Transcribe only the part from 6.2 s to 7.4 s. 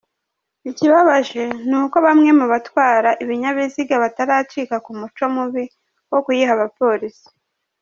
kuyiha Abapolisi.